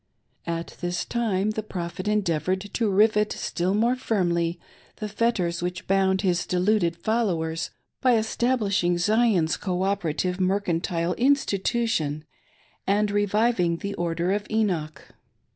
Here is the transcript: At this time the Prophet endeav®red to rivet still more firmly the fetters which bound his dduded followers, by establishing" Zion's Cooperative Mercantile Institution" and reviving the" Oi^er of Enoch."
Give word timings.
At 0.47 0.77
this 0.81 1.05
time 1.05 1.51
the 1.51 1.61
Prophet 1.61 2.07
endeav®red 2.07 2.73
to 2.73 2.89
rivet 2.89 3.31
still 3.33 3.75
more 3.75 3.95
firmly 3.95 4.59
the 4.95 5.07
fetters 5.07 5.61
which 5.61 5.85
bound 5.85 6.21
his 6.21 6.39
dduded 6.47 6.95
followers, 6.95 7.69
by 8.01 8.15
establishing" 8.15 8.97
Zion's 8.97 9.57
Cooperative 9.57 10.39
Mercantile 10.39 11.13
Institution" 11.19 12.25
and 12.87 13.11
reviving 13.11 13.77
the" 13.77 13.93
Oi^er 13.99 14.35
of 14.35 14.47
Enoch." 14.49 15.07